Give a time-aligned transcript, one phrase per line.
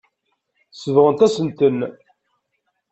[0.73, 1.79] Sebɣent-asen-ten.